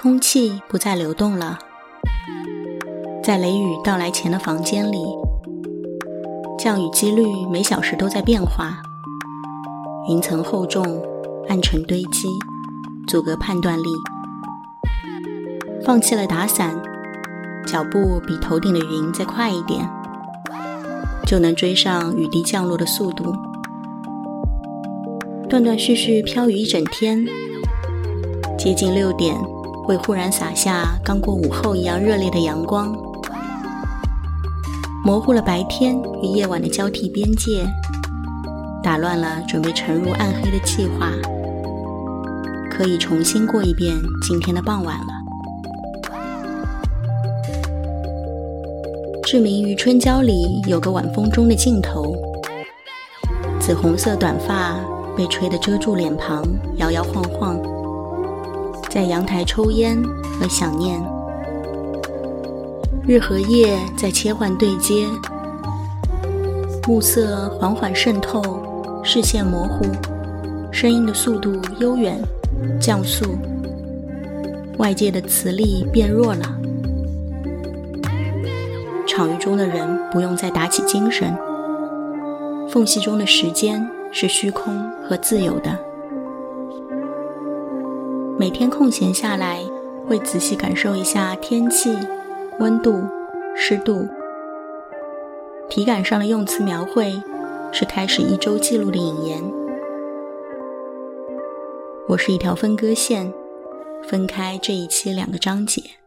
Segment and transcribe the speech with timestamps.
[0.00, 1.58] 空气不再流动了，
[3.20, 5.04] 在雷雨到来前的房间里，
[6.56, 8.80] 降雨几率每小时都在变化，
[10.08, 11.02] 云层厚重，
[11.48, 12.28] 暗沉堆积，
[13.08, 13.88] 阻隔判断力。
[15.84, 16.80] 放弃了打伞，
[17.66, 19.90] 脚步比头顶的云再快一点，
[21.26, 23.34] 就能追上雨滴降落的速度。
[25.48, 27.26] 断断续续飘雨一整天，
[28.56, 29.36] 接近六点。
[29.88, 32.94] 会忽然洒下刚过午后一样热烈的阳光，
[35.02, 37.66] 模糊了白天与夜晚的交替边界，
[38.82, 41.10] 打乱了准备沉入暗黑的计划，
[42.70, 45.06] 可以重新过一遍今天的傍晚了。
[49.22, 52.14] 志明与春娇里有个晚风中的镜头，
[53.58, 54.78] 紫红色短发
[55.16, 56.44] 被吹得遮住脸庞，
[56.76, 57.77] 摇摇晃晃。
[58.98, 59.96] 在阳台抽烟
[60.40, 61.00] 和想念，
[63.06, 65.06] 日和夜在切换对接，
[66.84, 68.42] 暮色缓缓渗透，
[69.04, 69.84] 视线模糊，
[70.72, 72.20] 声音的速度悠远，
[72.80, 73.38] 降速，
[74.78, 76.58] 外界的磁力变弱了，
[79.06, 81.32] 场域中的人不用再打起精神，
[82.68, 84.74] 缝隙中的时间是虚空
[85.08, 85.87] 和自由的。
[88.38, 89.64] 每天空闲下来，
[90.06, 91.92] 会仔细感受一下天气、
[92.60, 93.02] 温度、
[93.56, 94.06] 湿度。
[95.68, 97.20] 体感上的用词描绘，
[97.72, 99.42] 是开始一周记录的引言。
[102.06, 103.34] 我是一条分割线，
[104.04, 105.97] 分开这一期两个章节。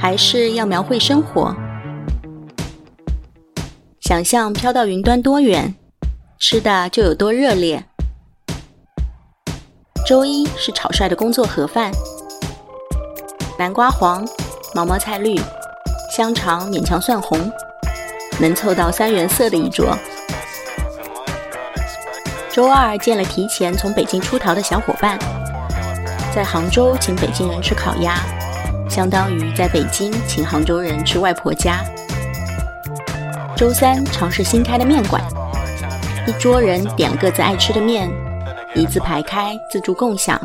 [0.00, 1.54] 还是要描绘生活，
[4.00, 5.74] 想象飘到云端多远，
[6.38, 7.84] 吃的就有多热烈。
[10.06, 11.92] 周一是草率的工作盒饭，
[13.58, 14.26] 南瓜黄，
[14.74, 15.38] 毛毛菜绿，
[16.16, 17.38] 香肠勉强算红，
[18.40, 19.94] 能凑到三原色的一桌。
[22.50, 25.18] 周二见了提前从北京出逃的小伙伴，
[26.34, 28.14] 在杭州请北京人吃烤鸭。
[28.90, 31.84] 相当于在北京请杭州人吃外婆家。
[33.56, 35.22] 周三尝试新开的面馆，
[36.26, 38.10] 一桌人点了各自爱吃的面，
[38.74, 40.40] 一字排开，自助共享，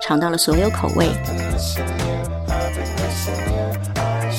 [0.00, 1.08] 尝到了所有口味。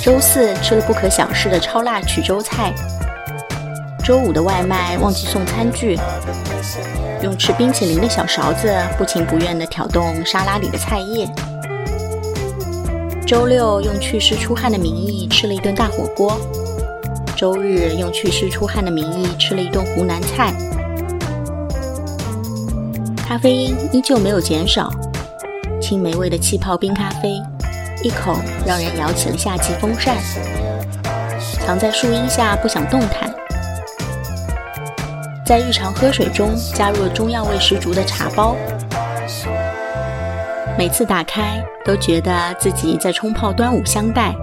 [0.01, 2.73] 周四吃了不可小视的超辣衢州菜。
[4.05, 5.99] 周五的外卖忘记送餐具，
[7.21, 11.29] 用吃冰淇淋的小勺子不情不愿地挑动沙拉里的菜叶。
[13.29, 16.35] 周六用祛湿出汗的名义吃了一顿大火锅，
[17.37, 20.51] 周日用祛湿出汗的名义吃了一顿湖南菜。
[23.17, 24.89] 咖啡因依旧没有减少，
[25.79, 27.39] 青梅味的气泡冰咖啡，
[28.03, 28.35] 一口
[28.65, 30.17] 让人摇起了夏季风扇。
[31.63, 33.31] 藏在树荫下不想动弹，
[35.45, 38.55] 在日常喝水中加入了中药味十足的茶包。
[40.79, 44.33] 每次打开，都觉得自己在冲泡端午香袋。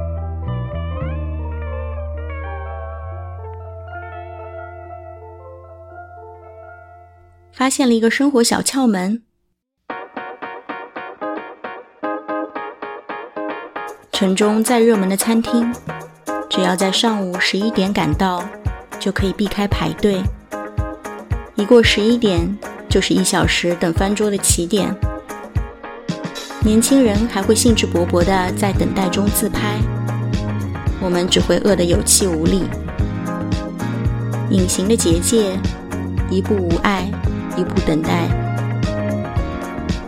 [7.50, 9.22] 发现了一个生活小窍门：
[14.12, 15.74] 城中再热门的餐厅，
[16.50, 18.44] 只要在上午十一点赶到，
[18.98, 20.20] 就可以避开排队。
[21.54, 22.58] 一过十一点，
[22.90, 24.94] 就是一小时等翻桌的起点。
[26.66, 29.78] 年轻人还会兴致勃勃地在等待中自拍，
[31.00, 32.64] 我们只会饿得有气无力。
[34.50, 35.52] 隐形的结界，
[36.28, 37.08] 一步无碍，
[37.56, 38.26] 一步等待。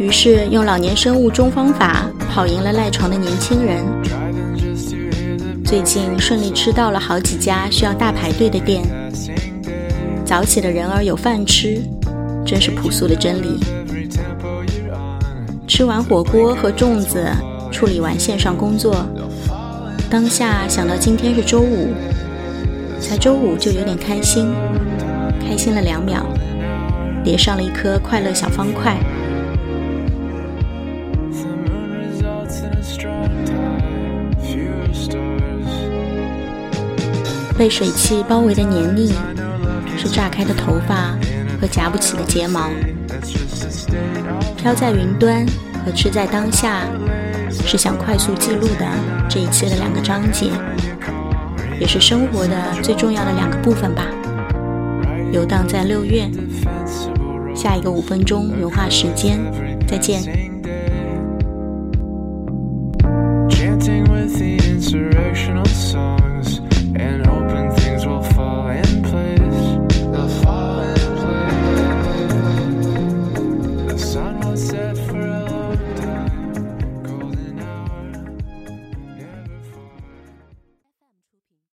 [0.00, 3.84] 于是用老年生物钟方法跑赢了赖床的年轻人。
[5.64, 8.82] 最近顺利吃到了好几家需要大排队的店。
[10.24, 11.80] 早起的人儿有饭吃，
[12.44, 13.60] 真是朴素的真理。
[15.68, 17.28] 吃完火锅和粽子，
[17.70, 19.06] 处理完线上工作，
[20.08, 21.92] 当下想到今天是周五，
[22.98, 24.50] 才周五就有点开心，
[25.38, 26.24] 开心了两秒，
[27.22, 28.98] 叠上了一颗快乐小方块。
[37.58, 39.12] 被水汽包围的黏腻，
[39.98, 41.14] 是炸开的头发
[41.60, 42.70] 和夹不起的睫毛，
[44.56, 45.44] 飘在云端
[45.84, 46.82] 和吃在当下，
[47.50, 48.86] 是想快速记录的
[49.28, 50.50] 这一期的两个章节，
[51.80, 54.04] 也是生活的最重要的两个部分吧。
[55.32, 56.28] 游荡在六月，
[57.54, 59.38] 下一个五分钟融化时间，
[59.86, 60.22] 再见。
[63.50, 66.60] Chanting with the insurrectional songs
[66.94, 67.27] and